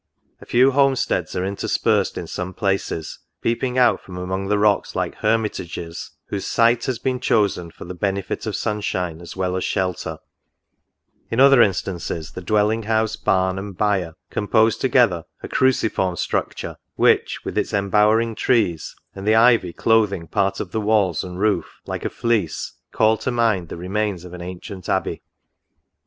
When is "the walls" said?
20.71-21.23